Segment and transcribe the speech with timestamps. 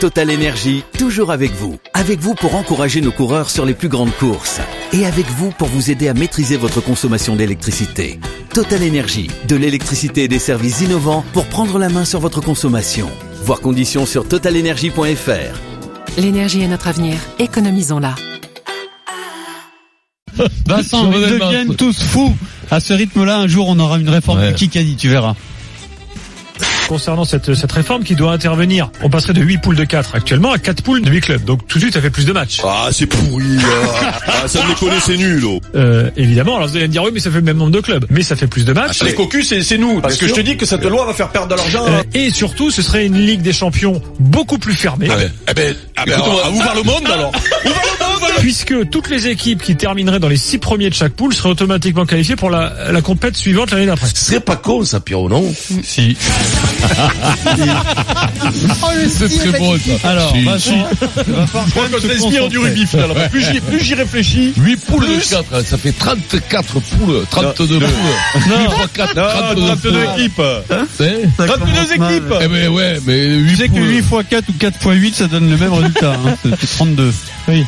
[0.00, 1.78] Total Énergie, toujours avec vous.
[1.94, 4.60] Avec vous pour encourager nos coureurs sur les plus grandes courses.
[4.92, 8.20] Et avec vous pour vous aider à maîtriser votre consommation d'électricité.
[8.52, 13.08] Total Énergie, de l'électricité et des services innovants pour prendre la main sur votre consommation.
[13.44, 16.20] Voir conditions sur totalenergie.fr.
[16.20, 17.16] L'énergie est notre avenir.
[17.38, 18.14] Économisons-la.
[20.66, 22.36] Vincent, ils deviennent tous fous.
[22.70, 24.52] À ce rythme-là, un jour, on aura une réforme Ouais.
[24.52, 25.34] de Kikadi, tu verras.
[26.86, 28.90] Concernant cette, cette réforme qui doit intervenir.
[29.02, 31.44] On passerait de 8 poules de 4 actuellement à 4 poules de 8 clubs.
[31.44, 32.60] Donc tout de suite, ça fait plus de matchs.
[32.64, 33.44] Ah, c'est pourri.
[33.64, 34.12] ah.
[34.26, 35.44] Ah, ça me déconne, c'est nul.
[35.44, 35.60] oh.
[35.74, 37.80] Euh, évidemment, alors vous allez me dire, oui, mais ça fait le même nombre de
[37.80, 38.06] clubs.
[38.10, 39.02] Mais ça fait plus de matchs.
[39.02, 40.00] Les cocus, c'est c'est nous.
[40.00, 41.84] Parce que je te dis que cette loi va faire perdre de l'argent.
[41.86, 45.08] Euh, et surtout, ce serait une Ligue des Champions beaucoup plus fermée.
[45.10, 45.16] Ah
[45.54, 47.32] ben, ah ben, Écoute, on va- à vous voir le monde alors.
[48.40, 52.04] Puisque toutes les équipes qui termineraient dans les 6 premiers de chaque poule seraient automatiquement
[52.06, 54.08] qualifiées pour la, la compète suivante l'année d'après.
[54.14, 55.52] Ce serait pas con ça, Pierrot, non
[55.82, 56.16] Si.
[59.08, 60.08] C'est très bon ça.
[60.08, 60.44] Alors, Si.
[60.44, 60.88] Vincent,
[61.26, 62.86] il va falloir quand même se concentrer.
[62.86, 63.14] finalement.
[63.30, 64.52] Plus j'y, plus j'y réfléchis.
[64.56, 67.88] 8 poules de 4, ça fait 34 poules, 32 poules.
[68.34, 70.00] 8 fois 4, 32, 32 poules.
[70.18, 70.42] équipes.
[70.70, 70.86] Hein
[71.36, 72.34] 32 équipes.
[72.42, 74.94] Eh ben ouais, mais Tu 8 sais que poules, 8 x 4 ou 4 x
[75.02, 76.12] 8, ça donne le même résultat.
[76.14, 76.36] Hein.
[76.42, 77.12] C'est- C'est 32.
[77.48, 77.64] Oui.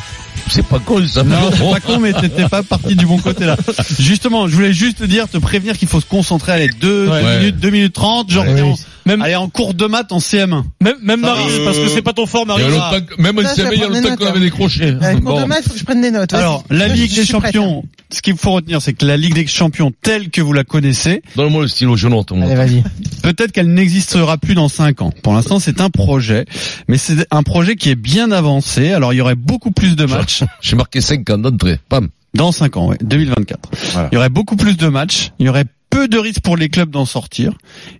[0.49, 1.23] C'est pas con ça.
[1.23, 3.57] Non, c'est pas con, mais t'étais pas parti du bon côté là.
[3.99, 6.51] Justement, je voulais juste te dire, te prévenir qu'il faut se concentrer.
[6.51, 7.37] Allez, 2 Ouais.
[7.39, 8.73] minutes, 2 minutes 30, genre, Ouais.
[9.05, 10.63] En- Même- allez, en cours de maths en CM1.
[10.81, 13.01] Même, même Marie, Euh, parce que c'est pas ton fort, Il y a Marie.
[13.17, 14.41] même ça CV, il y a longtemps qu'on avait hein.
[14.41, 14.95] décroché.
[15.01, 16.33] Un cours de maths, faut que je prenne des notes.
[16.33, 19.33] Alors, la Je- Ligue je des Champions, ce qu'il faut retenir, c'est que la Ligue
[19.35, 22.31] des Champions telle que vous la connaissez, Donne-moi le stylo, je note.
[22.31, 22.41] hein.
[22.41, 22.83] Allez, vas-y.
[23.23, 25.11] peut-être qu'elle n'existera plus dans 5 ans.
[25.23, 26.45] Pour l'instant, c'est un projet,
[26.87, 28.91] mais c'est un projet qui est bien avancé.
[28.91, 31.79] Alors, il y aurait beaucoup plus de matchs J'ai marqué 5 ans d'entrée.
[31.89, 32.09] Pam.
[32.35, 33.69] dans 5 ans, ouais, 2024.
[34.11, 36.69] Il y aurait beaucoup plus de matchs, il y aurait peu de risques pour les
[36.69, 37.53] clubs d'en sortir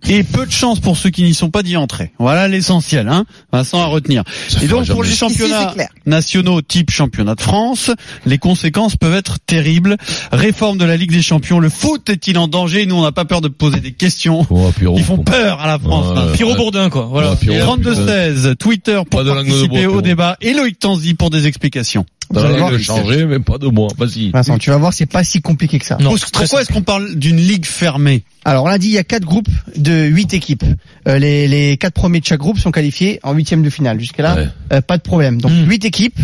[0.08, 2.12] et peu de chances pour ceux qui n'y sont pas d'y entrer.
[2.18, 4.22] Voilà l'essentiel, hein, Vincent à retenir.
[4.48, 5.74] Ça Et donc pour les championnats
[6.06, 7.90] nationaux type championnat de France,
[8.26, 9.96] les conséquences peuvent être terribles.
[10.32, 12.86] Réforme de la Ligue des Champions, le foot est-il en danger?
[12.86, 15.78] Nous, on n'a pas peur de poser des questions Oh, qui font peur à la
[15.78, 16.12] France.
[16.12, 16.26] Ouais, hein.
[16.26, 16.32] ouais.
[16.32, 17.06] Pierrot Bourdin, quoi.
[17.10, 17.30] Voilà.
[17.30, 17.92] Ouais, Pierrot, putain.
[17.92, 21.30] 32-16, Twitter pour Pas de langue de participer bois, au débat et Loïc Tanzi pour
[21.30, 22.06] des explications.
[22.30, 23.88] Vous allez voir changé, mais pas de moi.
[23.98, 24.30] Vas-y.
[24.30, 25.96] Vincent, tu vas voir, c'est pas si compliqué que ça.
[26.00, 29.04] Non, Pourquoi est-ce qu'on parle d'une ligue fermée Alors, on l'a dit, il y a
[29.04, 30.64] quatre groupes de huit équipes.
[31.08, 33.98] Euh, les, les quatre premiers de chaque groupe sont qualifiés en huitième de finale.
[33.98, 34.48] Jusqu'à là, Ouais.
[34.74, 35.40] euh, pas de problème.
[35.40, 35.68] Donc, Mm.
[35.68, 36.20] huit équipes,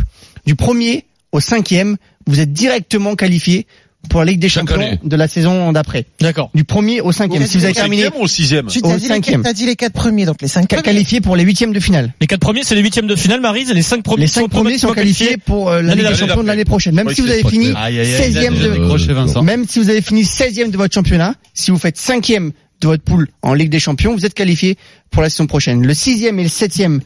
[0.47, 1.97] du premier au cinquième,
[2.29, 3.67] vous êtes directement qualifiés
[4.09, 4.99] pour la Ligue des Chaque Champions année.
[5.03, 6.07] de la saison d'après.
[6.21, 6.51] D'accord.
[6.55, 7.43] Du premier au cinquième.
[7.43, 9.43] Au Si vous avez terminé Cinquième ou au sixième Tu Au t'as dit, les cinquième.
[9.43, 10.83] quatre- t'as dit les quatre premiers, donc les cinq premiers.
[10.83, 12.13] qualifiés pour les huitièmes de finale.
[12.21, 13.65] Les quatre premiers, c'est les huitièmes de finale, Marie.
[13.65, 16.27] Les cinq premiers Les cinq premiers sont qualifiés pour euh, la l'année Ligue des d'après.
[16.29, 16.95] Champions de l'année prochaine.
[16.95, 17.79] Même Oui, si vous c'est avez fini clair.
[17.79, 19.43] Aïe, aïe, aïe, 16e il a de, décroché, Vincent.
[19.43, 23.03] même si vous avez fini 16e de votre championnat, si vous faites 5e de votre
[23.03, 24.77] poule en Ligue des Champions, vous êtes qualifié
[25.11, 25.87] pour la saison prochaine.
[25.87, 27.01] Le 6e et le 7e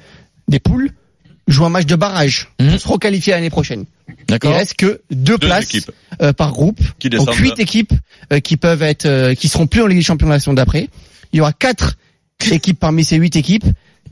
[0.48, 0.90] des poules
[1.46, 2.48] jouent un match de barrage.
[2.60, 2.70] Mhm.
[2.72, 3.84] Ils seront qualifiés l'année prochaine.
[4.18, 4.54] Il D'accord.
[4.54, 5.68] reste que deux, Deux places
[6.22, 6.80] euh, par groupe.
[6.98, 7.32] Qui Donc.
[7.34, 7.92] 8 équipes
[8.32, 10.88] euh, qui peuvent être euh, qui seront plus en Ligue des Champions la saison d'après.
[11.32, 11.96] Il y aura quatre
[12.52, 13.64] équipes parmi ces huit équipes.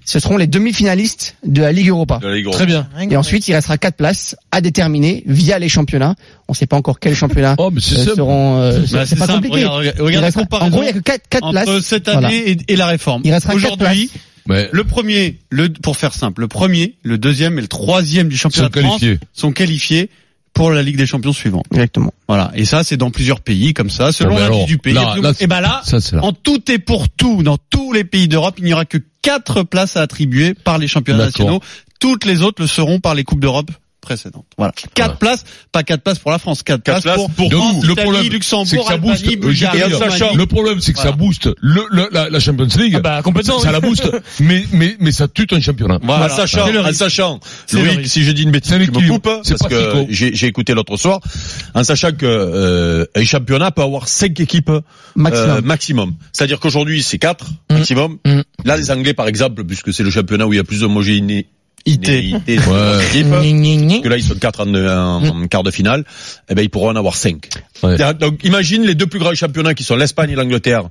[0.04, 2.18] Ce seront les demi-finalistes de la Ligue Europa.
[2.22, 2.88] de la Ligue Très bien.
[3.10, 6.14] Et ensuite, il restera quatre places à déterminer via les championnats.
[6.46, 8.58] On ne sait pas encore quels championnats Oh, mais euh, seront.
[8.58, 9.66] euh, Bah, c'est pas simple, compliqué.
[9.66, 11.80] Regarde, regarde, Il restera- en gros, il y a que quatre, places.
[11.80, 12.28] cette Voilà.
[12.28, 13.20] année et, et la réforme.
[13.24, 14.10] Il restera quatre Aujourd'hui,
[14.48, 18.36] Mais le premier, le pour faire simple, le premier, le deuxième et le troisième du
[18.36, 19.20] championnat sont de France qualifiés.
[19.32, 20.10] sont qualifiés
[20.54, 21.66] pour la Ligue des Champions suivante.
[21.70, 22.12] Exactement.
[22.26, 22.50] Voilà.
[22.54, 24.94] Et ça, c'est dans plusieurs pays comme ça, selon Bon, l'indice alors, du pays.
[24.94, 26.24] là, Et là, et ben là, Ça, là.
[26.24, 29.62] en tout et pour tout, dans tous les pays d'Europe, il n'y aura que quatre
[29.62, 31.60] places à attribuer par les championnats nationaux.
[32.00, 33.70] Toutes les autres le seront par les coupes d'Europe
[34.00, 34.46] précédentes.
[34.56, 34.72] Voilà.
[34.94, 37.74] Quatre places, pas quatre places pour la France, quatre, Quatre places, places pour, pour France,
[37.76, 37.82] nous.
[37.82, 39.14] Le Italie, problème, c'est que Luxembourg, ça booste.
[39.24, 40.10] Albanie, Bulgarie, Et en Roumanie.
[40.12, 42.94] sachant- Le problème, c'est que ça booste le, le- la, la Champions League.
[42.96, 43.72] Ah bah, complètement, Ça oui.
[43.72, 44.10] la booste.
[44.40, 45.98] mais, mais, mais ça tue ton championnat.
[46.02, 46.26] Voilà.
[46.32, 47.40] en sachant, en sachant,
[47.72, 50.34] Loïc, si je dis une bêtise, C'est un tu me coupes, C'est parce que j'ai
[50.34, 51.20] j'ai écouté l'autre soir,
[51.74, 54.70] en sachant que euh, un championnat peut avoir cinq équipes
[55.16, 55.50] Maximum.
[55.50, 56.14] euh, maximum.
[56.32, 57.74] C'est-à-dire qu'aujourd'hui c'est quatre Mm.
[57.74, 58.18] maximum.
[58.24, 58.40] Mm.
[58.64, 61.48] Là les Anglais par exemple, puisque c'est le championnat où il y a plus d'homogénéité
[61.86, 62.00] IT.
[62.46, 64.00] des Ouais.
[64.02, 66.04] que là ils sont quatre en, en- en quart de finale,
[66.50, 67.48] eh ben ils pourront en avoir cinq.
[67.82, 67.96] Ouais.
[68.14, 70.84] Donc imagine les deux plus grands championnats qui sont l'Espagne et l'Angleterre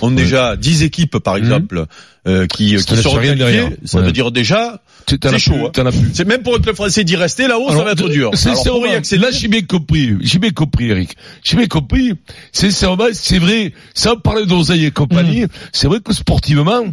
[0.00, 1.86] ont déjà dix équipes par exemple
[2.26, 3.34] euh, qui, Ça qui rien qualifiées.
[3.36, 3.68] derrière.
[3.84, 5.90] Ça veut dire déjà c'est chaud, hein.
[6.14, 8.30] c'est même pour le club français d'y rester là-haut, ça va être dur.
[8.34, 8.80] Sincèrement,
[9.18, 10.14] là, j'ai bien compris.
[10.20, 11.16] J'ai bien compris, Eric.
[11.42, 12.12] J'ai bien compris.
[12.52, 13.72] Sincèrement, c'est vrai.
[13.94, 16.84] Sans parler d'oseille et compagnie, c'est vrai que sportivement,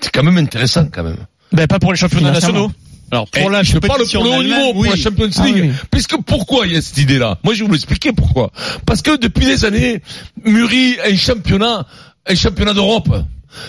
[0.00, 1.16] c'est quand même intéressant, quand même.
[1.56, 2.70] Ben, pas pour les championnats nationaux.
[3.10, 5.56] Alors pour Eh, la je parle pour le haut niveau, pour la Champions Ah League.
[5.66, 5.70] oui.
[5.92, 7.38] Puisque pourquoi il y a cette idée-là?
[7.44, 8.50] Moi, je vais vous l'expliquer pourquoi.
[8.84, 10.02] Parce que depuis des années,
[10.44, 11.86] mûrit un championnat,
[12.26, 13.08] un championnat d'Europe.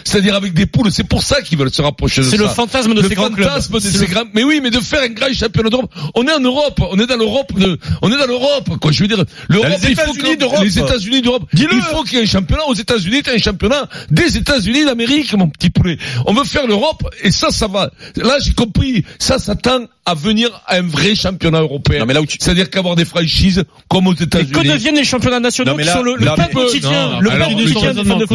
[0.04, 0.92] C'est-à-dire avec des poules.
[0.92, 2.32] C'est pour ça qu'ils veulent se rapprocher de ça.
[2.32, 3.48] C'est le fantasme de le ces grands clubs.
[3.48, 5.92] fantasme de C'est ces le- grands- Mais oui, mais de faire un grand championnat d'Europe.
[6.16, 6.80] On est en Europe.
[6.92, 8.92] On est dans l'Europe de, on est dans l'Europe, quoi.
[8.92, 10.64] Je veux dire, l'Europe, les il faut États-Unis que- d'Europe.
[10.64, 11.44] les États-Unis d'Europe.
[11.54, 11.76] Dis-le.
[11.76, 15.48] Il faut qu'il y ait un championnat aux États-Unis, un championnat des États-Unis d'Amérique, mon
[15.50, 15.98] petit poulet.
[16.26, 17.92] On veut faire l'Europe, et ça, ça va.
[18.16, 19.04] Là, j'ai compris.
[19.20, 22.00] Ça, ça tend à venir à un vrai championnat européen.
[22.00, 24.52] Non, mais là où tu- C'est-à-dire qu'avoir des franchises comme aux Et que États-Unis.
[24.70, 27.38] deviennent les championnats nationaux qui sont le, le là, pain mais- quotidien, non, le pain
[27.50, 28.10] les quotidien de de.
[28.20, 28.26] Les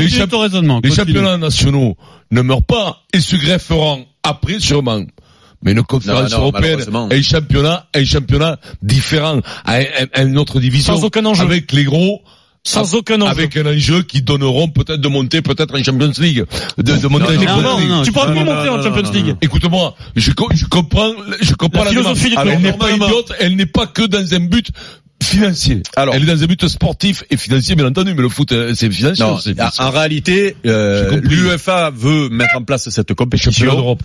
[0.90, 0.92] continue.
[0.94, 1.96] championnats nationaux
[2.30, 5.02] ne meurent pas et se grefferont après sûrement.
[5.64, 6.80] Mais une conférence Non, non, européenne,
[7.10, 9.80] un championnat, un championnat différent, à
[10.22, 10.94] une autre division.
[10.96, 11.42] Sans aucun enjeu.
[11.42, 12.20] Avec les gros.
[12.64, 13.30] Sans aucun enjeu.
[13.30, 16.44] Avec un enjeu qui donneront peut-être de monter peut-être en Champions League.
[16.78, 17.88] De, de monter en non, Champions non, League.
[17.88, 19.36] non, Tu pourras non, monter non, en Champions non, League.
[19.42, 22.62] Écoute-moi, je, co- je comprends, je comprends La la, philosophie du Elle club.
[22.62, 24.68] n'est pas idiote, elle n'est pas que dans un but
[25.22, 25.82] financier.
[25.96, 26.14] Alors.
[26.14, 28.90] elle est dans un but sportif et financier, bien entendu, mais le foot, euh, c'est
[28.90, 29.24] financier.
[29.24, 33.72] Non, c'est- en réalité, euh, l'UEFA veut mettre en place cette compétition.
[33.74, 34.02] d'Europe.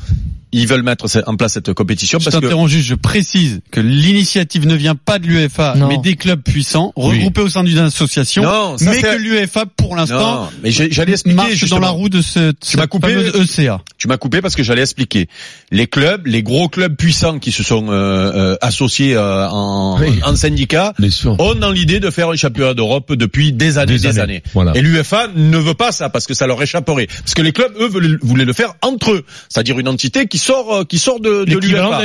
[0.53, 3.81] Ils veulent mettre en place cette compétition Je parce que t'interromps juste, je précise que
[3.81, 7.17] l'initiative ne vient pas de l'UEFA, mais des clubs puissants, Oui.
[7.17, 10.89] regroupés au sein d'une association, Non, ça, mais que l'UEFA, pour l'instant, non, mais j'ai-
[10.89, 11.81] j'allais expliquer marche dans justement.
[11.81, 13.81] la roue de ce, Tu m'as coupé fameuse ECA.
[13.97, 15.27] Tu m'as coupé parce que j'allais expliquer.
[15.71, 17.91] Les clubs, les gros clubs puissants qui se sont euh,
[18.53, 20.19] euh, associés euh, en, Oui.
[20.23, 21.39] en syndicat, Bien sûr.
[21.39, 24.19] ont dans l'idée de faire un championnat d'Europe depuis des années, Des des, années.
[24.21, 24.43] années.
[24.53, 24.71] Voilà.
[24.75, 27.07] Et l'UEFA ne veut pas ça parce que ça leur échapperait.
[27.07, 30.37] Parce que les clubs, eux, veulent- voulaient le faire entre eux, c'est-à-dire une entité qui
[30.37, 31.51] sort, euh, qui sort de, de
[31.89, 31.97] quoi.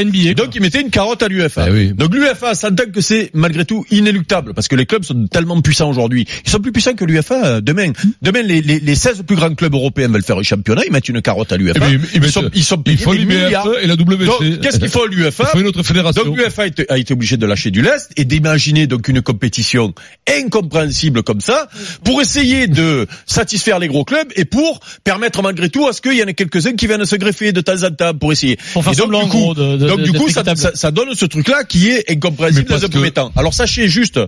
[0.44, 1.64] Donc ils mettaient une carotte à l'UEFA.
[1.66, 1.93] Ah oui.
[1.93, 5.88] Donc l'UEFA s'entend que c'est malgré tout inéluctable parce que les clubs sont tellement puissants
[5.90, 6.26] aujourd'hui.
[6.44, 7.93] Ils sont plus puissants que l'UEFA euh, demain.
[8.22, 11.08] Demain, les, les, les 16 plus grands clubs européens veulent faire un championnat, ils mettent
[11.08, 11.81] une carotte à l'UEFA.
[11.90, 13.69] Eh ils sont, ils sont des l'IBF milliards.
[13.82, 14.60] et la WC.
[14.60, 16.25] Qu'est-ce qu'il faut une autre fédération.
[16.25, 19.22] donc l'UEFA a été- a été obligé de lâcher du lest et d'imaginer donc une
[19.22, 19.94] compétition
[20.28, 21.68] incompréhensible comme ça
[22.04, 26.14] pour essayer de satisfaire les gros clubs et pour permettre malgré tout à ce qu'il
[26.14, 28.58] y en ait quelques-uns qui viennent se greffer de temps en temps pour essayer.
[28.72, 30.58] Pour faire Et donc, semblant, du coup, gros, de- de- donc du coup ça, équitable.
[30.60, 33.32] ça, ça donne ce truc-là qui est incompréhensible dans un que- premier temps.
[33.36, 34.20] Alors sachez juste,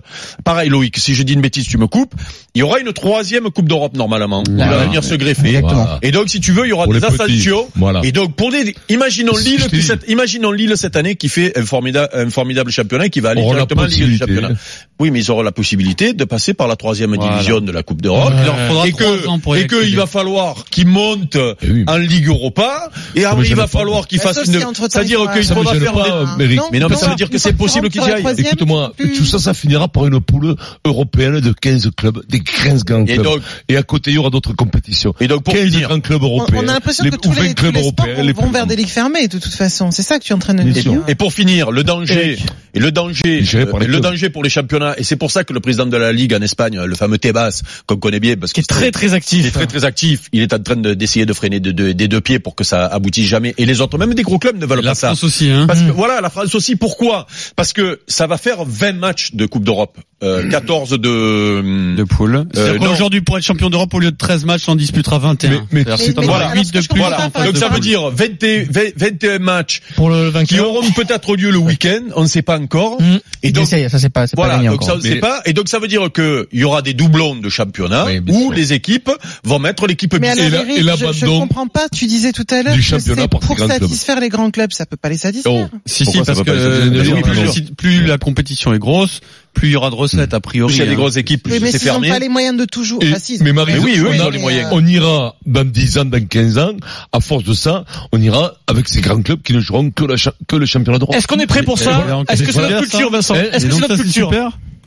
[0.43, 2.13] pareil Loïc, si je dis une bêtise tu me coupes,
[2.55, 4.77] il y aura une troisième Coupe d'Europe normalement qui Voilà.
[4.77, 5.49] va venir se greffer.
[5.49, 5.87] Exactement.
[6.01, 7.67] Et donc si tu veux, il y aura Pour des ascensions.
[7.75, 8.01] Voilà.
[8.03, 11.63] Et donc pour des, imaginons Lille, qui cette, imaginons Lille cette année qui fait un
[11.65, 14.54] formidable, un formidable championnat qui va aller On directement en Ligue des possibilité.
[14.97, 17.33] Oui, mais ils auront la possibilité de passer par la troisième Voilà.
[17.33, 18.31] division de la Coupe d'Europe.
[18.39, 19.89] Il leur faudra Et que, y et que accéder.
[19.89, 21.83] il va falloir qu'ils montent Eh oui.
[21.85, 22.89] en Ligue Europa.
[23.13, 26.45] Et après, il va falloir qu'ils Bah, fassent une, c'est-à-dire qu'il faudra faire pas, des,
[26.71, 28.23] mais non, mais ça veut dire que c'est possible qu'ils y aillent.
[28.37, 30.55] Écoute-moi, tout ça, ça finira par une poule
[30.85, 33.23] européenne de 15 clubs, des 15 grands Et clubs.
[33.25, 35.13] donc- Et à côté, il y aura d'autres compétitions.
[35.19, 35.89] Et donc, pour 15 finir.
[35.89, 36.61] grands clubs On, européens.
[36.63, 39.27] on a l'impression que ou tous 20 les, clubs européens, vont vers des ligues fermées,
[39.27, 39.91] de toute façon.
[39.91, 40.93] C'est ça que tu es en train de dire.
[41.09, 42.37] et pour finir, le danger,
[42.73, 45.85] et le danger, le danger pour les championnats, et c'est pour ça que le président
[45.85, 48.91] de la Ligue en Espagne, le fameux Tebas, qu'on connaît bien, parce Qui est très
[48.91, 49.39] très actif.
[49.39, 50.27] Il est très très actif.
[50.33, 52.65] Il est en train de- d'essayer de freiner de- de- des deux pieds pour que
[52.65, 53.53] ça aboutisse jamais.
[53.57, 55.07] Et les autres, même des gros clubs, ne veulent La pas ça.
[55.07, 55.67] France aussi, hein.
[55.67, 56.75] Parce que voilà, la France aussi.
[56.75, 57.27] Pourquoi?
[57.55, 61.95] Parce que ça va faire 20 matchs de Coupe d'Europe, euh, 14 de.
[61.95, 62.45] de poule.
[62.53, 62.77] Non.
[62.79, 65.49] qu'aujourd'hui, pour être champion d'Europe, au lieu de 13 matchs, on disputera 21.
[65.49, 66.53] Mais- mais- Mais- mais- voilà.
[66.53, 66.99] 8 de plus.
[67.01, 71.35] phase Donc ça veut dire 20, et- 20 21 matchs Pour le qui auront peut-être
[71.37, 72.01] lieu le week-end.
[72.15, 73.01] On ne sait pas encore.
[73.01, 73.19] Mm.
[73.43, 74.97] Et donc ça c'est pas, c'est Voilà, gagné donc ça encore.
[74.97, 75.41] on sait Mais- pas.
[75.45, 78.39] Et donc ça veut dire que il y aura des doublons de championnat Oui, où
[78.47, 78.53] sûr.
[78.53, 79.11] les équipes
[79.43, 80.49] vont mettre l'équipe Mais alors, Et
[80.83, 81.87] la- et je, je comprends pas.
[81.89, 83.71] Tu disais tout à l'heure que c'est pour clubs.
[83.71, 85.69] satisfaire les grands clubs, ça peut pas les satisfaire.
[85.73, 85.77] Oh.
[85.85, 89.21] Si, Pourquoi si, ça parce que plus la compétition est grosse,
[89.55, 90.71] plus il y aura de recettes, a priori.
[90.71, 90.95] Plus il y a des hein.
[90.95, 92.09] grosses équipes, Oui, plus mais c'est n'ont fermé.
[92.09, 93.01] pas les moyens de toujours.
[93.01, 94.69] Et- Enfin, si, ils mais Marie, Mais oui, oui, on, ils a- les moyens.
[94.71, 96.73] on ira dans 10 ans, dans 15 ans,
[97.11, 100.17] à force de ça, on ira avec ces grands clubs qui ne joueront que, la
[100.17, 101.15] cha- que le championnat d'Europe.
[101.15, 103.55] Est-ce qu'on est prêt pour Mais ça voilà, Est-ce que c'est notre culture, Vincent Eh,
[103.55, 104.29] Est-ce que c'est notre culture.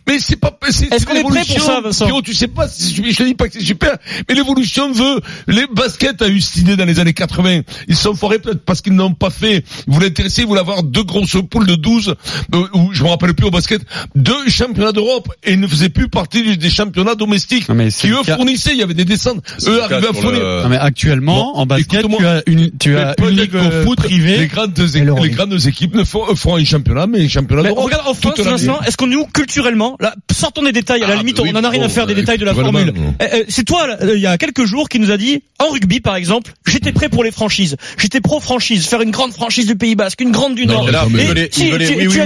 [0.09, 1.63] Mais c'est pas, c'est Est-ce qu'on est prêt pour l'évolution.
[1.63, 3.97] ça, Vincent Pierrot, tu sais pas, si- je, je dis pas que c'est super,
[4.29, 7.61] mais l'évolution veut, les baskets a eu cette idée dans les années 80.
[7.89, 9.65] Ils sont forés peut-être parce qu'ils n'ont pas fait,
[10.03, 12.15] intéresser, ils voulaient avoir deux grosses poules de 12,
[12.55, 13.83] euh, ou je me rappelle plus au basket,
[14.15, 18.17] deux championnats d'Europe, et ils ne faisaient plus partie des championnats domestiques, mais qui eux
[18.25, 20.41] cas- fournissaient, il y avait des descentes, eux arrivaient à fournir.
[20.41, 23.85] le- Non, mais actuellement, Bon, en basket, tu as une, tu as une ligue euh,
[23.85, 27.85] foot, les grandes, les équipes ne font, feront un championnat, mais un championnat Mais d'Europe.
[27.85, 28.39] regarde en France,
[28.87, 31.65] est-ce qu'on nous culturellement, là, sortons des détails, à la Ah, limite, oui, on en
[31.65, 32.93] a rien à faire des bah, détails de la formule.
[33.21, 35.69] Eh, eh, C'est toi, euh, il y a quelques jours, qui nous a dit, en
[35.71, 39.77] rugby par exemple, j'étais prêt pour les franchises, j'étais pro-franchise, faire une grande franchise du
[39.77, 40.85] Pays Basque, une grande du Nord.
[41.13, 41.23] oui,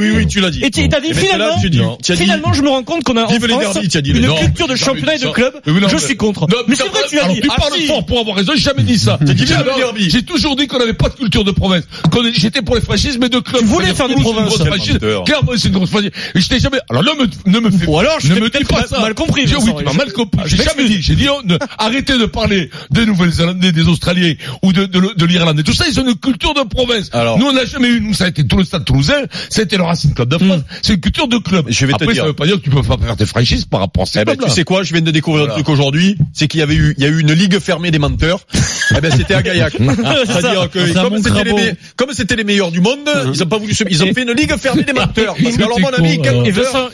[0.00, 0.62] oui, oui, tu l'as dit.
[0.64, 1.56] Et tu- t'as dit finalement,
[2.16, 3.76] finalement, je me rends compte qu'on a en France
[4.20, 5.54] une culture de championnat et de club.
[5.66, 6.46] Je suis contre.
[6.68, 7.40] Mais c'est vrai, tu l'as alors, dit.
[7.42, 9.18] Tu Ah, parles fort pour avoir raison, j'ai jamais dit ça.
[9.26, 9.78] J'ai alors-
[10.26, 11.84] toujours dit qu'on n'avait pas de culture de province.
[12.36, 13.60] J'étais pour les franchises, mais de clubs.
[13.60, 14.58] Tu voulais faire des Toulouse, c'est une provinces.
[14.58, 14.98] grosse franchise.
[17.86, 19.00] Ou alors, je ne me dis pas ça.
[19.00, 19.46] mal compris.
[19.46, 20.40] J'ai m'as mal compris.
[20.46, 21.02] J'ai jamais dit.
[21.02, 21.40] J'ai dit, oh,
[21.78, 25.62] arrêtez de parler des Nouvelles-Zélandais, des Australiens ou de, de, l'Irlande.
[25.62, 27.10] Tout ça, ils ont une culture de province.
[27.12, 28.00] Alors, nous, on n'a jamais eu.
[28.00, 29.22] Nous, ça a été tout le stade toulousain.
[29.48, 30.46] C'était le Racing Club de hmm.
[30.46, 30.62] France.
[30.82, 31.66] C'est une culture de club.
[31.68, 32.22] Je vais Après, te dire.
[32.22, 34.22] ça veut pas dire que tu peux pas faire des franchises par rapport à ça.
[34.22, 34.82] Eh ben, tu sais quoi?
[34.82, 36.16] Je viens de découvrir un truc aujourd'hui.
[36.32, 38.40] C'est qu'il y avait eu, il y a eu une ligue fermée des menteurs.
[38.96, 39.74] eh ben, c'était à Gaillac.
[40.04, 40.92] Ah, c'est-à-dire que,
[41.96, 44.32] comme c'était les, meilleurs du monde, ils ont pas voulu se, ils ont fait une
[44.32, 45.34] ligue fermée des menteurs.
[45.62, 46.20] Alors, mon ami,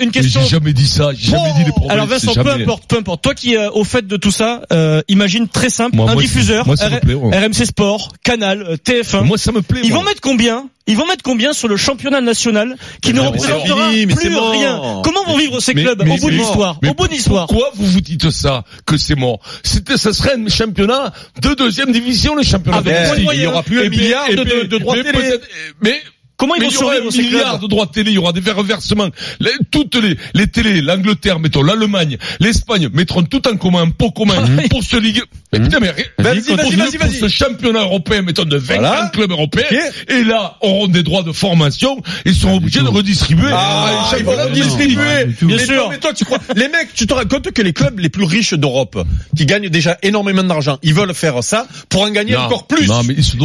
[0.00, 1.10] une question jamais dit ça.
[1.14, 1.90] J'ai jamais dit les.
[1.90, 3.22] Alors Vincent, peu importe, peu importe.
[3.22, 7.66] Toi qui euh, au fait de tout ça, euh, imagine très simple, un diffuseur, RMC
[7.66, 9.24] Sport, Canal, euh, TF1.
[9.24, 9.80] Moi ça me plaît.
[9.84, 10.68] Ils vont mettre combien?
[10.86, 15.02] Ils vont mettre combien sur le championnat national qui ne représentera plus rien?
[15.04, 16.78] Comment vont vivre ces clubs au bout de l'histoire?
[16.88, 17.46] Au bout de l'histoire.
[17.46, 19.40] Pourquoi vous vous dites ça que c'est mort?
[19.62, 21.12] C'était, ça serait un championnat
[21.42, 22.78] de deuxième division, le championnat.
[22.78, 25.34] Ah ben, de il n'y aura plus un milliard de, de, de droits télé?
[25.82, 26.00] Mais
[26.38, 28.48] Comment ils mais vont survivre ces milliards de droits de télé, il y aura des
[28.52, 29.08] reversements.
[29.40, 34.12] Les, toutes les, les télés, l'Angleterre, mettons, l'Allemagne, l'Espagne mettront tout en commun, un pot
[34.12, 35.20] commun, ah, pour se ligue.
[35.52, 35.64] Mais mmh.
[35.64, 37.14] putain, vas-y, vas-y, vas-y, vas-y.
[37.18, 39.10] Ce championnat européen, mettons, de 20 voilà.
[39.12, 39.66] clubs européens,
[40.06, 43.50] et là, auront des droits de formation, ils seront obligés de redistribuer.
[43.52, 45.24] Ah, ah ils vont redistribuer.
[45.42, 45.88] Bien sûr.
[45.90, 48.24] Mais toi, tu crois, les mecs, tu te rends compte que les clubs les plus
[48.24, 48.96] riches d'Europe,
[49.36, 52.88] qui gagnent déjà énormément d'argent, ils veulent faire ça pour en gagner encore plus.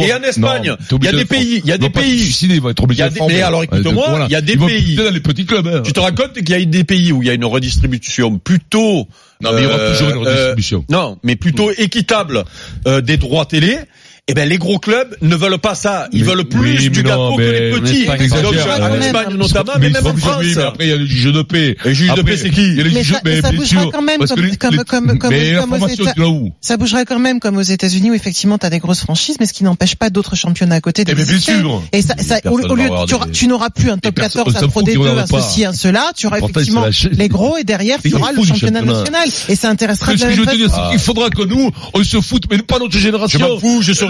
[0.00, 2.32] Et en Espagne, il y a des pays, il y a des pays
[2.84, 3.34] obligatoirement.
[3.34, 4.96] Mais alors écoute-moi, il y a des, mais, alors, euh, écoute pays.
[4.96, 5.66] Dans les petits clubs.
[5.66, 5.82] Hein.
[5.84, 9.08] Tu te racontes qu'il y a des pays où il y a une redistribution plutôt.
[9.40, 10.84] Non, mais il y aura toujours une euh, euh, redistribution.
[10.88, 11.74] non, mais plutôt hmm.
[11.78, 12.44] équitable
[13.02, 13.78] des droits télé
[14.26, 16.08] eh ben les gros clubs ne veulent pas ça.
[16.12, 18.08] Ils veulent plus du gâteau que les petits.
[18.08, 20.42] En Espagne, notamment, mais, même en France.
[20.42, 21.76] Mais après, il y a le juge de paix.
[21.84, 25.18] Le juge de paix, c'est qui mais, ça, mais ça bougera quand même comme, comme,
[25.18, 26.52] comme, mais comme aux États-Unis.
[26.62, 29.46] Ça bougera quand même comme aux États-Unis où effectivement tu as des grosses franchises, mais
[29.46, 31.82] ce qui n'empêche pas d'autres championnats à côté de Et, bien sûr.
[31.92, 32.88] Et ça, ça au, au lieu,
[33.30, 36.12] tu n'auras plus un top 14, un pro D2, un ceci, un cela.
[36.16, 39.28] Tu auras effectivement les gros et derrière, tu auras le championnat national.
[39.50, 40.82] Et ça intéressera de la même façon.
[40.94, 43.58] Il faudra que nous, on se foute, mais pas notre génération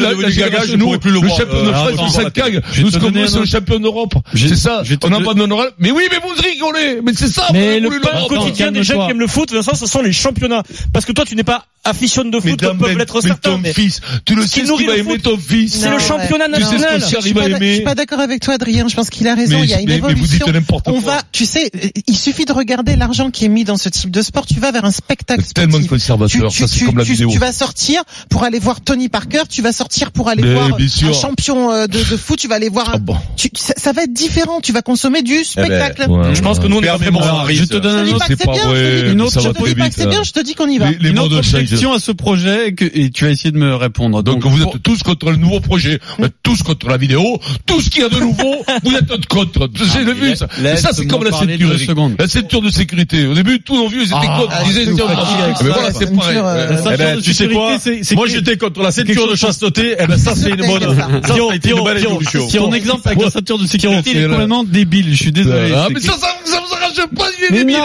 [0.04, 2.60] la, la Gaga, nous, plus le, le champion de France, on s'encagne.
[2.80, 4.14] Nous, ce c'est le champion d'Europe.
[4.34, 4.82] C'est ça.
[5.02, 5.54] On abandonne.
[5.78, 7.00] Mais oui, mais vous rigolez.
[7.04, 7.48] Mais c'est ça.
[7.52, 7.90] Mais le
[8.28, 10.62] quotidien des gens qui aiment le foot, Vincent, ce sont les championnats.
[10.92, 13.58] Parce que toi, tu n'es pas aficionne de foot comme peuvent ben, l'être certains.
[13.58, 15.80] ton fils, tu le sais ce qu'il va aimer ton fils.
[15.80, 17.00] C'est le championnat national.
[17.00, 18.88] Je suis pas d'accord avec toi, Adrien.
[18.88, 19.58] Je pense qu'il a raison.
[19.62, 20.46] Il y a une évolution.
[20.86, 23.88] On va, tu sais, euh, il suffit de regarder l'argent qui est mis dans ce
[23.88, 24.46] type de sport.
[24.46, 25.44] Tu vas vers un spectacle.
[25.54, 26.52] Tellement de conservateurs.
[26.52, 27.30] Ça, c'est comme la vidéo.
[27.30, 29.42] Tu vas sortir pour aller voir Tony Parker.
[29.48, 32.56] Tu vas sortir partir pour aller mais voir un champion de, de, foot, tu vas
[32.56, 33.16] aller voir un, oh bon.
[33.36, 36.10] tu, ça, ça, va être différent, tu vas consommer du spectacle.
[36.10, 38.52] Ouais, je pense que nous on est vraiment Je te donne un autre, c'est pas
[38.52, 39.10] vrai.
[39.10, 40.90] Une autre, je te dis pas que c'est bien, je te dis qu'on y va.
[40.90, 43.74] Les, les une autre objection à ce projet que, et tu as essayé de me
[43.74, 44.22] répondre.
[44.22, 46.00] Donc, Donc vous êtes tous contre le nouveau projet,
[46.42, 49.68] tous contre la vidéo, tout ce qu'il y a de nouveau, vous êtes contre.
[49.74, 50.48] J'ai vu ça.
[50.76, 51.70] Ça c'est comme la ceinture.
[52.18, 53.26] La ceinture de sécurité.
[53.26, 57.22] Au début tous nos vieux ils étaient contre, ils disaient mais voilà, c'est pareil.
[57.22, 57.76] Tu sais quoi
[58.14, 61.08] Moi j'étais contre la ceinture de chasteté sécurité, eh ben ça c'est une bonne, ça,
[61.08, 62.48] bonne.
[62.48, 65.72] Si on exemple avec la ceinture de sécurité, il est complètement débile, je suis désolé.
[65.74, 67.76] Ah, mais ça, ça, ça arrache pas, il est débile.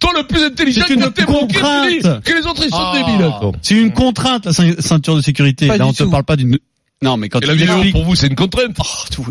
[0.00, 2.22] Toi le plus intelligent, c'est une contrainte.
[2.24, 3.30] Que les autres ils sont débiles.
[3.62, 5.66] C'est une contrainte, la ceinture de sécurité.
[5.66, 6.58] Là, on te parle pas d'une
[7.00, 8.76] non, mais quand Et la vidéo pour vous c'est une contrainte.
[9.18, 9.24] Oh,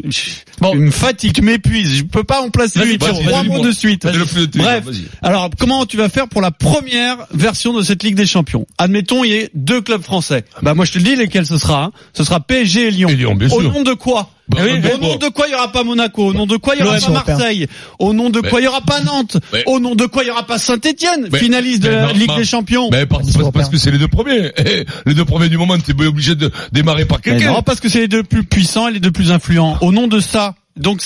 [0.61, 0.73] bon.
[0.73, 1.97] Une fatigue m'épuise.
[1.97, 4.07] Je peux pas en placer une sur trois mots de suite.
[4.55, 4.85] Bref.
[5.21, 8.65] Alors, comment tu vas faire pour la première version de cette Ligue des Champions?
[8.77, 10.45] Admettons, il y a deux clubs français.
[10.55, 11.85] Ah, bah moi je te le dis lesquels ce sera.
[11.85, 11.91] Hein.
[12.13, 13.09] Ce sera PSG et Lyon.
[13.09, 13.57] Et Lyon bien sûr.
[13.57, 14.29] Au nom de quoi?
[14.49, 16.27] Bah, eh euh, au nom de quoi il y aura pas Monaco?
[16.27, 17.67] Au nom de quoi il y aura pas Marseille?
[17.99, 19.37] Au nom de quoi il y aura pas Nantes?
[19.65, 22.89] Au nom de quoi il y aura pas Saint-Etienne Finaliste de la Ligue des Champions?
[22.91, 24.51] Mais parce, que c'est les deux premiers.
[25.05, 27.53] Les deux premiers du moment, tu t'es obligé de démarrer par quelqu'un.
[27.53, 29.77] Non, parce que c'est les deux plus puissants et les deux plus influents.
[29.81, 31.01] Au nom de ça, donc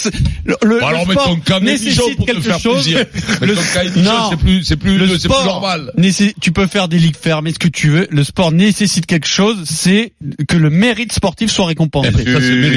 [0.45, 2.89] le, le, sport nécessite quelque chose.
[3.41, 4.29] le, non,
[4.63, 4.97] c'est plus
[5.45, 5.91] normal.
[6.41, 8.07] Tu peux faire des ligues fermées, ce que tu veux?
[8.09, 10.13] Le sport nécessite quelque chose, c'est
[10.47, 12.11] que le mérite sportif soit récompensé.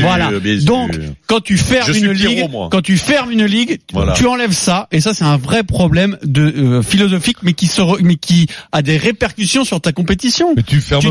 [0.00, 0.30] Voilà.
[0.62, 0.92] Donc
[1.26, 2.48] quand tu fermes une ligue,
[2.82, 2.98] tu
[3.30, 3.78] une ligue,
[4.16, 7.98] tu enlèves ça et ça c'est un vrai problème euh, philosophique, mais qui se re,
[8.02, 10.54] mais qui a des répercussions sur ta compétition.
[10.56, 11.02] Mais tu fermes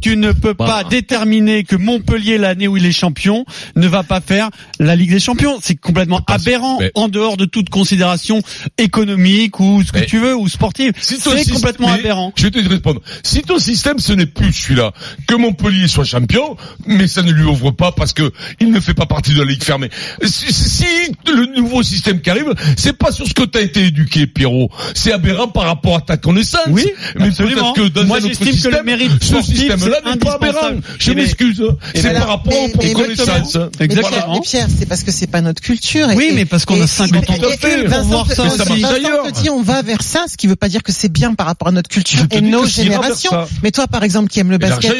[0.00, 3.44] tu ne peux pas déterminer que Montpellier l'année où il est champion
[3.76, 5.58] ne va pas faire la Ligue des Champions.
[5.62, 8.40] C'est complètement aberrant en dehors de toute considération
[8.76, 10.92] économique ou ce que tu veux ou sportive.
[11.00, 11.18] C'est
[11.50, 12.32] complètement aberrant.
[12.36, 13.00] Je vais te répondre.
[13.22, 14.92] Si ton système ce n'est plus celui-là,
[15.26, 18.94] que Montpellier soit champion, mais ça ne lui ouvre pas parce que il ne fait
[18.94, 19.90] pas partie de la Ligue fermée.
[20.24, 20.86] Si, si
[21.26, 24.70] le nouveau système qui arrive, c'est pas sur ce que t'as été éduqué, Pierrot.
[24.94, 26.68] C'est aberrant par rapport à ta connaissance.
[26.68, 26.86] Oui,
[27.18, 27.72] mais absolument.
[27.72, 30.80] Que dans que le mérite ce système-là n'est pas aberrant.
[30.98, 31.62] Je ben, m'excuse.
[31.62, 31.76] Hein.
[31.94, 33.58] C'est ben par rapport aux connaissances.
[33.80, 34.40] Exactement.
[34.48, 36.10] Pierre, c'est parce que c'est pas notre culture.
[36.10, 38.82] Et- Oui, mais parce qu'on a 50 ans de pour Vincent voir ça Vincent aussi.
[38.82, 41.46] te dit on va vers ça, ce qui veut pas dire que c'est bien par
[41.46, 43.30] rapport à notre culture et nos c'est générations.
[43.62, 44.90] Mais toi, par exemple, qui aime le Et basket,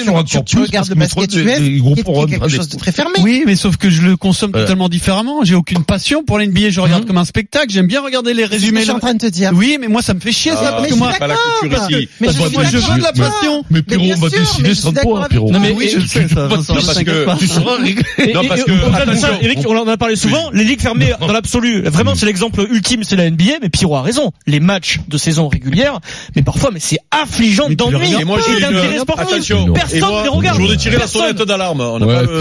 [0.45, 2.69] tu, regardes le basket US, des groupes qui est- pour qui est rentrer quelque chose
[2.69, 3.14] de très fermé.
[3.23, 5.45] Oui, mais sauf que je le consomme totalement différemment.
[5.45, 6.69] J'ai aucune passion pour l'NBA.
[6.71, 7.09] Je regarde Mhm.
[7.09, 7.71] comme un spectacle.
[7.71, 8.81] J'aime bien regarder les C'est résumés.
[8.81, 9.52] je suis en train de te dire.
[9.55, 11.26] Oui, mais moi ça me fait chier ça Ah, parce mais que moi, suis pas
[11.26, 11.90] la culture d'accord.
[11.99, 12.09] ici.
[12.21, 13.64] Mais je moi, suis je veux de la passion.
[13.71, 15.50] Mais Pierrot, on va décider sans toi, Pierrot.
[15.52, 16.47] Non, mais- oui, je sais ça.
[16.49, 18.02] Vincent, Parce que tu seras réglé.
[18.35, 18.73] Non, parce que-
[19.41, 21.83] Eric, on en a parlé souvent, les ligues fermées dans l'absolu.
[21.83, 24.33] Vraiment, c'est l'exemple ultime, c'est la NBA, mais Pierrot a raison.
[24.47, 26.01] Les matchs de saison régulière,
[26.37, 29.33] mais parfois, mais c'est affligeant d'ennui Et moi, et j'ai d'intérêt sportif.
[29.35, 29.73] attention.
[29.73, 30.57] Personne ne regarde.
[30.57, 31.81] Je voudrais tirer la sonnette d'alarme.
[31.81, 32.41] On Ouais, pas le.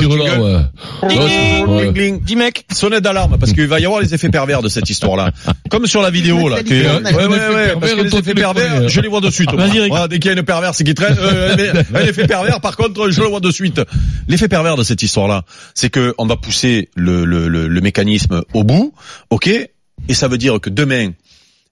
[2.20, 2.65] Dis mec.
[2.72, 5.32] Sonnette d'alarme parce qu'il va y avoir les effets pervers de cette histoire-là.
[5.70, 6.58] Comme sur la vidéo là.
[6.58, 8.89] Ouais, ouais, ouais, parce que les effets pervers, connais.
[8.89, 9.51] je les vois de suite.
[9.53, 9.65] moi.
[9.65, 9.89] Vas-y, Eric.
[9.89, 13.10] Voilà, dès qu'il y a une perverse qui traîne, euh, un effet pervers, par contre,
[13.10, 13.82] je le vois de suite.
[14.27, 18.43] L'effet pervers de cette histoire-là, c'est que on va pousser le, le, le, le mécanisme
[18.53, 18.93] au bout,
[19.29, 21.12] ok, et ça veut dire que demain,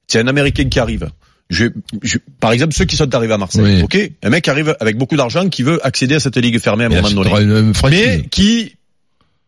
[0.07, 1.09] c'est un Américain qui arrive.
[1.49, 1.65] Je,
[2.01, 3.81] je- par exemple, ceux qui sont arrivés à Marseille, Oui.
[3.83, 6.87] ok, un mec arrive avec beaucoup d'argent qui veut accéder à cette ligue fermée à
[6.87, 7.29] un moment donné
[7.91, 8.75] mais qui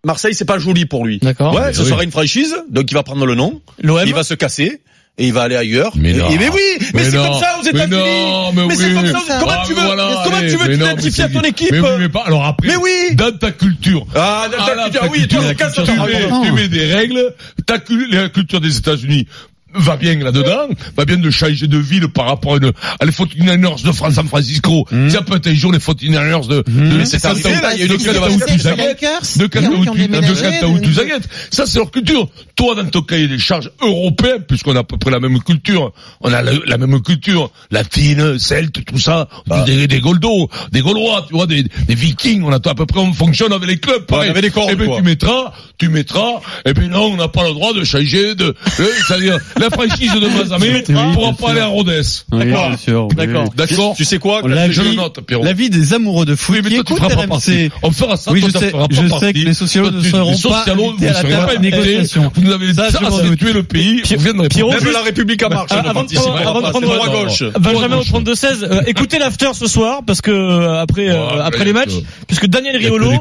[0.06, 1.18] Marseille c'est pas joli pour lui.
[1.20, 1.56] D'accord.
[1.56, 1.90] Ouais, ce oui.
[1.90, 4.04] sera une franchise, donc il va prendre le nom, L'OM.
[4.06, 4.80] il va se casser
[5.20, 5.92] et il va aller ailleurs.
[5.96, 6.30] Mais non.
[6.30, 7.96] et- mais oui, mais, Mais c'est comme ça aux Mais États-Unis.
[7.96, 8.94] non, mais c'est oui.
[8.94, 9.20] comme ça.
[9.30, 11.42] Ah, Comment Ah, tu veux, voilà, comment allez, tu veux mais mais t'identifier à ton
[11.42, 12.68] équipe Mais oui, mais pas, alors après.
[12.68, 13.16] Mais oui.
[13.16, 14.06] Dans ta culture.
[14.16, 17.34] Ah, dans ta Ah, culture, ta oui, tu tu mets- tu mets des règles,
[17.66, 17.76] ta
[18.12, 19.28] la culture des États-Unis
[19.78, 23.12] va bien là-dedans, va bien de changer de ville par rapport à, une, à les
[23.12, 24.86] 49ers de France San Francisco.
[25.10, 27.86] Ça peut être un jour les 49ers de, de c'est arrivé, là, il y a
[27.86, 28.08] une de équipe
[30.12, 31.20] de Tuzaguet.
[31.52, 32.28] Ça, c'est leur culture.
[32.56, 35.92] Toi, dans ton cahier des charges européen, puisqu'on a à peu près la même culture,
[36.22, 39.28] on a la, la même culture, latine, celte, tout ça,
[39.66, 43.00] des, des Goldos, des Gaulois, tu vois, des, des Vikings, on a à peu près,
[43.00, 44.30] on fonctionne avec les clubs, pareil.
[44.30, 47.28] on avait des cordes, Eh ben, tu mettras, tu mettras, et ben non, on n'a
[47.28, 48.46] pas le droit de changer de,
[48.80, 49.38] euh, c'est-à-dire,
[49.70, 50.84] la franchise de Mazamet
[51.14, 52.02] pourra pas aller à Rodez.
[52.32, 53.50] D'accord.
[53.56, 53.96] D'accord.
[53.96, 55.44] Tu sais quoi La Je le vie, note, Pierrot.
[55.44, 57.70] la vie des amoureux de foot Oui, mais toi, tu feras pas partie.
[57.84, 60.72] On fera ça, Oui, je sais, je sais que les socialos ne seront pas invités
[60.76, 62.32] vous à la table de négociation.
[62.34, 64.02] Vous nous avez Ça, c'est tuer le pays.
[64.50, 64.72] Pierrot.
[64.72, 66.14] Même la République en marche Ah, avant de
[66.70, 67.44] prendre- droit gauche.
[67.60, 71.74] Benjamin au 32-16, euh, écoutez l'after ce soir parce que euh, après euh, après les
[71.74, 71.94] matchs,
[72.28, 73.12] puisque Daniel Riolo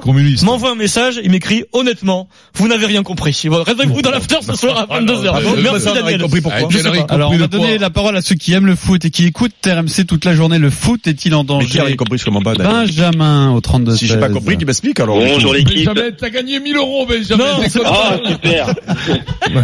[0.42, 3.40] m'envoie un message, il m'écrit honnêtement, vous n'avez rien compris.
[3.46, 5.32] Bon, Réveillez-vous dans l'after ce soir à 22h.
[5.34, 6.22] Ah bon, Merci Daniel.
[6.40, 6.68] Compris pourquoi.
[6.68, 7.14] Ah, Je sais pas.
[7.14, 9.52] Alors, on va donner la parole à ceux qui aiment le foot et qui écoutent
[9.66, 10.58] RMC toute la journée.
[10.58, 12.54] Le foot est-il en Mais qui a rien danger compris, je comprends pas.
[12.54, 15.18] Benjamin au 32 Si j'ai pas compris, qu'il m'explique alors.
[15.18, 15.86] Bonjour l'équipe.
[15.86, 17.44] Benjamin, t'as gagné 1000 euros, Benjamin.
[17.44, 18.66] Non, Ah super.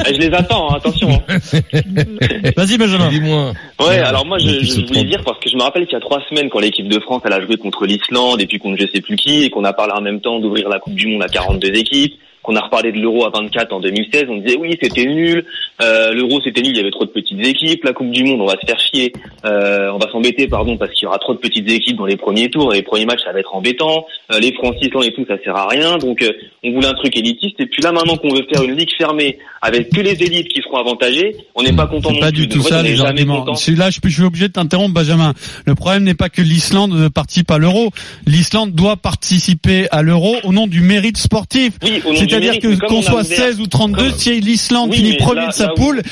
[0.06, 1.22] je les attends, hein, attention.
[1.28, 1.38] hein.
[2.56, 3.08] Vas-y Benjamin.
[3.08, 3.52] Dis-moi.
[3.80, 6.00] Ouais, alors moi je, je voulais dire parce que je me rappelle qu'il y a
[6.00, 8.86] trois semaines quand l'équipe de France elle a joué contre l'Islande et puis contre je
[8.92, 11.22] sais plus qui et qu'on a parlé en même temps d'ouvrir la Coupe du Monde
[11.22, 14.76] à 42 équipes, qu'on a reparlé de l'Euro à 24 en 2016, on disait oui
[14.80, 15.44] c'était nul,
[15.80, 18.40] euh, l'Euro c'était nul, il y avait trop de petites équipes, la Coupe du Monde
[18.40, 19.12] on va se faire chier,
[19.44, 22.16] euh, on va s'embêter pardon parce qu'il y aura trop de petites équipes dans les
[22.16, 25.24] premiers tours et les premiers matchs ça va être embêtant, euh, les France-Island et tout
[25.26, 26.32] ça sert à rien donc euh,
[26.64, 29.38] on voulait un truc élitiste et puis là maintenant qu'on veut faire une ligue fermée
[29.62, 32.46] avec que les élites qui seront avantagées, on n'est pas content non pas plus.
[32.46, 33.54] du tout Donc, ça les arguments.
[33.54, 35.34] Celui-là, je, suis obligé de t'interrompre, Benjamin.
[35.66, 37.90] Le problème n'est pas que l'Islande participe à l'euro.
[38.26, 41.74] L'Islande doit participer à l'euro au nom du mérite sportif.
[41.84, 44.18] Oui, au nom du C'est-à-dire que qu'on on a soit ouvert- 16 ou 32, comme-
[44.18, 46.02] si l'Islande Oui, finit premier là- de sa là poule,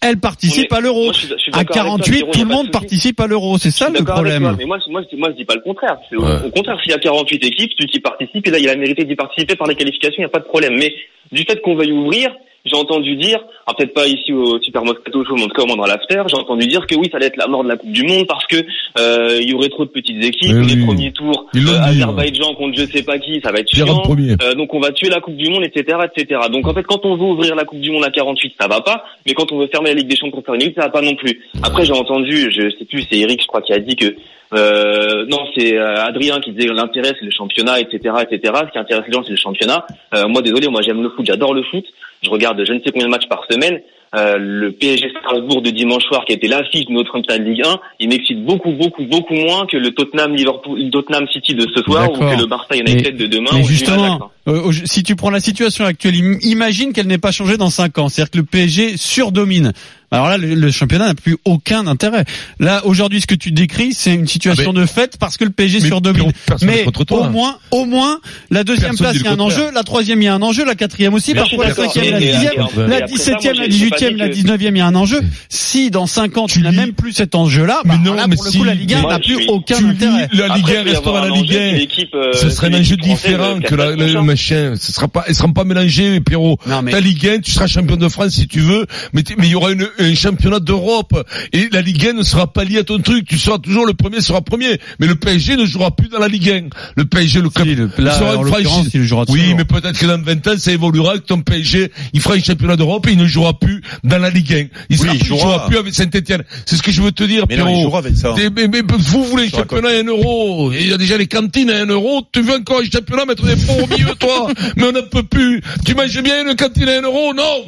[0.00, 1.10] elle participe est- à l'euro.
[1.10, 3.58] À d'accord avec toi, 48, Pierrot, tout a le monde participe à l'euro.
[3.58, 4.54] C'est ça le problème.
[4.58, 5.96] Mais moi, je- moi, je- moi, je dis pas le contraire.
[6.12, 6.46] Au- Ouais.
[6.46, 9.04] Au contraire, s'il y a 48 équipes, celui qui participe, et là, il a mérité
[9.04, 10.76] d'y participer par les qualifications, il n'y a pas de problème.
[10.78, 10.94] Mais
[11.32, 12.30] du fait qu'on veuille ouvrir,
[12.64, 15.62] j'ai entendu dire, ah, peut-être pas ici au Super Moscato Show, mais en tout cas,
[15.62, 17.68] au moins dans l'after, j'ai entendu dire que oui, ça allait être la mort de
[17.68, 18.56] la Coupe du Monde parce que
[18.98, 22.54] euh, il y aurait trop de petites équipes, Oui, les premiers tours, euh, dit, Azerbaïdjan
[22.54, 24.02] contre je sais pas qui, ça va être chiant.
[24.42, 26.40] Euh, donc on va tuer la Coupe du Monde, etc., etc.
[26.52, 28.80] Donc en fait, quand on veut ouvrir la Coupe du Monde à 48, ça va
[28.80, 30.82] pas, mais quand on veut fermer la Ligue des Champions pour faire une Ligue, ça
[30.82, 31.40] va pas non plus.
[31.62, 34.14] Après, j'ai entendu, je sais plus, c'est Eric, je crois, qui a dit que
[34.52, 38.52] euh, non, c'est euh, Adrien qui disait l'intérêt c'est le championnat, etc., etc.
[38.66, 39.86] Ce qui intéresse les gens c'est le championnat.
[40.14, 41.84] Euh, moi, désolé, moi j'aime le foot, j'adore le foot.
[42.22, 43.80] Je regarde je ne sais combien de matchs par semaine.
[44.16, 47.48] Euh, le PSG Strasbourg de dimanche soir qui a été l'affiche de notre championnat de
[47.48, 51.64] Ligue 1, il m'excite beaucoup, beaucoup, beaucoup moins que le Tottenham Liverpool, Tottenham City de
[51.72, 53.50] ce soir ou que le Barça United de demain.
[53.52, 53.72] Mais Ajax, hein.
[53.72, 57.70] justement, euh, si tu prends la situation actuelle, im- imagine qu'elle n'ait pas changé dans
[57.70, 58.08] 5 ans.
[58.08, 59.72] C'est-à-dire que le PSG surdomine.
[60.12, 62.24] Alors là, le, le championnat n'a plus aucun intérêt.
[62.58, 65.44] Là, aujourd'hui, ce que tu décris, c'est une situation Ah, mais- de fait parce que
[65.44, 66.32] le PSG Mais surdomine.
[66.62, 67.28] Mais toi.
[67.28, 68.18] au moins, au moins,
[68.50, 69.66] la deuxième Personne place, il y a un contraire.
[69.66, 72.10] enjeu, la troisième, il y a un enjeu, la quatrième aussi, Mais parfois la cinquième,
[72.10, 75.20] la dixième, la dix-septième, la dix-huitième, la que- dix-neuvième, il y a un enjeu.
[75.48, 78.14] Si dans cinq ans, tu Tu n'as lis- même plus cet enjeu-là, bah, Mais non,
[78.14, 79.84] là, mais pour le si- coup, la Ligue 1 Moi, n'a plus suis- aucun Tu
[79.84, 80.28] lis intérêt.
[80.32, 81.68] la Ligue Après, 1 il peut y restera la Ligue enjeu, 1.
[81.70, 84.74] une équipe, euh, Ce serait un enjeu différent euh, que la, le machin.
[84.78, 86.58] Ce sera pas, ils seront pas mélangés, Pierrot.
[86.90, 89.70] Ta Ligue 1, tu seras champion de France si tu veux, mais il y aura
[89.98, 91.14] un championnat d'Europe
[91.52, 93.26] et la Ligue 1 ne sera pas liée à ton truc.
[93.26, 94.78] Tu seras toujours le premier, sera premier.
[94.98, 96.68] Mais le PSG ne jouera plus dans la Ligue 1.
[96.96, 98.90] Le PSG, le club, Si, le- il sera en une franchise.
[99.28, 102.40] Oui, mais peut-être que dans 20 ans, ça évoluera, que ton PSG, il fera un
[102.40, 104.66] championnat d'Europe et il ne jouera plus dans la Ligue 1.
[104.88, 105.42] Il sera Oui, il plus- il jouera.
[105.54, 106.44] jouera plus avec Saint-Etienne.
[106.66, 108.32] C'est ce que je veux te dire, Mais non, il jouera avec ça.
[108.34, 110.72] Des- mais, mais vous voulez un championnat à un euro.
[110.72, 112.22] Et Il y a déjà les cantines à un euro.
[112.32, 114.48] Tu veux encore un championnat mettre des pots au milieu, toi?
[114.76, 115.62] Mais on ne peut plus.
[115.84, 117.34] Tu manges bien une cantine à un euro?
[117.34, 117.64] Non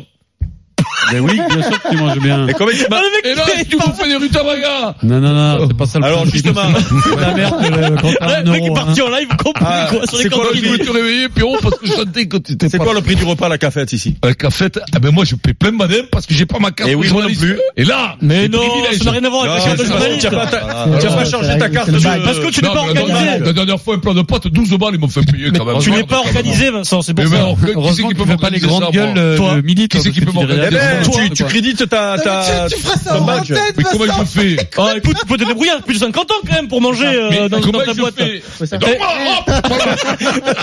[1.12, 2.46] Mais oui, bien sûr que tu manges bien.
[2.46, 5.76] Mais comment tu m'as- Et là, tu vous fais des rutabaga Non, non, non, c'est
[5.76, 6.62] pas ça le Alors, justement.
[7.04, 8.84] C'est la merde, le- quand t'as un Le mec est euro, hein.
[8.84, 10.70] parti en live complet, Ah, quoi, sur les c'est quoi le Je cantines.
[10.72, 13.16] voulais te réveiller, Pierrot, parce que je sentais que tu étais C'est quoi le prix
[13.16, 15.76] du repas à la cafette ici La cafette, ah ben moi je paie plein de
[15.76, 17.40] madame parce que j'ai pas ma carte Et de non journaliste.
[17.40, 17.58] plus.
[17.76, 18.60] Et là, Mais non,
[18.98, 20.20] ça n'a rien à voir avec la carte de journaliste.
[20.20, 21.98] tu as pas, ta- Ah, changé ta la- carte de...
[22.24, 23.12] Parce que tu n'es pas organisé.
[23.12, 25.64] dernière- La dernière fois, un plat de pâtes, 12 balles, ils m'ont fait payer quand
[25.64, 25.78] même.
[25.80, 27.36] Tu n'es pas quand organisé, Vincent, c'est pour Mais ça.
[27.36, 29.62] merde, qui c'est Heureusement qui que peut tu fais pas les grandes gueules euh, Toi.
[29.62, 29.88] midi.
[29.88, 30.71] Qui c'est qui peut m'organiser Eh ben,
[31.12, 33.48] tu, tu crédites ta, ta, tu feras ça ton en badge.
[33.48, 36.34] tête, Mais comment je fais Ah, écoute, tu peux te débrouiller, plus de 50 ans
[36.46, 38.14] quand même pour manger euh, dans, ta boîte.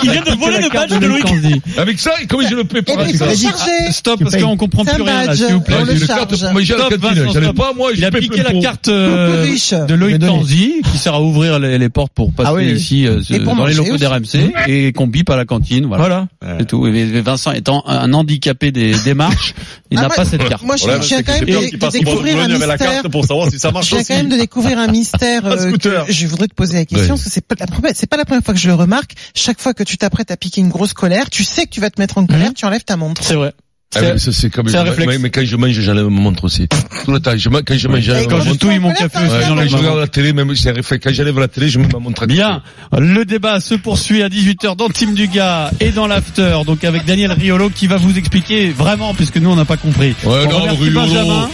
[0.03, 1.25] Il vient de voler le badge de Loïc.
[1.77, 3.47] Avec ça, comment je le paie par charger.
[3.91, 5.83] Stop, parce qu'on comprend plus rien s'il vous plaît.
[5.85, 6.19] Le une charge.
[6.19, 7.53] carte pour manger à la cantine.
[7.53, 9.73] Pas, moi, Il a piqué la carte euh, Riche.
[9.73, 10.19] de Loïc.
[10.19, 13.97] Tanzi, qui sert à ouvrir les, portes pour passer Ah ici euh, dans les locaux
[13.97, 15.85] d'RMC et qu'on bip à la cantine.
[15.85, 16.57] Voilà, Voilà.
[16.59, 16.85] c'est tout.
[16.87, 19.55] Et Vincent étant un handicapé des démarches,
[19.91, 20.63] il Ah, n'a moi- pas cette carte.
[20.63, 22.77] Moi, je viens quand même de, découvrir un mystère.
[22.77, 24.07] carte pour savoir si ça marche Je viens aussi.
[24.07, 27.15] quand même de découvrir un mystère Un euh, que je voudrais te poser la question
[27.15, 29.13] parce que c'est pas la première, c'est pas la première fois que je le remarque.
[29.35, 31.89] Chaque fois que tu t'apprêtes à piquer une grosse colère, tu sais que tu vas
[31.89, 33.23] te mettre en colère, tu enlèves ta montre.
[33.23, 33.53] C'est vrai.
[33.95, 35.19] Ah oui, ça c'est comme c'est un mais- réflexe.
[35.19, 36.67] mais quand je mange, j'enlève ma montre aussi.
[37.05, 38.59] Tout le temps, je, quand je mange, j'enlève Quand je montre.
[38.59, 41.03] touille mon café, ouais, aussi, quand je regarde la télé, même c'est un réflexe.
[41.03, 42.35] Quand j'enlève la télé, je mets ma montre à côté.
[42.35, 42.61] Bien.
[42.95, 47.31] Le débat se poursuit à 18h dans Team Dugas et dans l'after, donc avec Daniel
[47.31, 50.13] Riolo qui va vous expliquer vraiment, puisque nous on n'a pas compris.
[50.23, 51.01] Ouais, On non, Riolo.
[51.01, 51.49] Benjamin.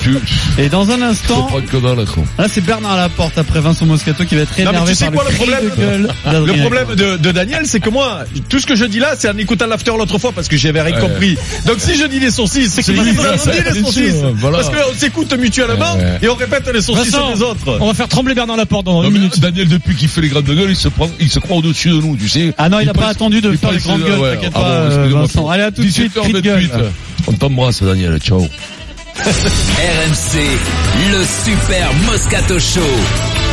[0.00, 0.16] Tu,
[0.58, 1.60] Et dans un instant, quoi.
[2.38, 5.04] là c'est Bernard Laporte après Vincent Moscato qui va être Non, mais énervé tu sais
[5.06, 8.66] par quoi, le problème de Le problème de, de Daniel, c'est que moi, tout ce
[8.66, 11.00] que je dis là, c'est en écoutant l'after l'autre fois parce que j'avais rien Ouais.
[11.00, 11.36] compris.
[11.66, 12.98] Donc si je dis les saucisses, c'est que dit
[13.74, 14.58] les sûr, voilà.
[14.58, 16.18] Parce qu'on s'écoute mutuellement Ouais.
[16.22, 17.78] et on répète les saucisses Vincent, des autres.
[17.80, 19.38] On va faire trembler Bernard Laporte dans Non, une minute.
[19.40, 21.94] Daniel, depuis qu'il fait les grandes gueules, il se prend, il se croit au-dessus de
[21.94, 22.52] nous, tu sais.
[22.58, 24.88] Ah non, il n'a pas attendu de faire les grandes gueules, t'inquiète ah pas.
[25.08, 25.48] Vincent.
[25.48, 26.60] Allez, à tout de suite, cri de gueule.
[26.62, 26.70] 17h28.
[27.26, 28.18] On t'embrasse, Daniel.
[28.20, 28.46] Ciao.
[29.24, 30.38] RMC,
[31.10, 33.47] le Super Moscato Show.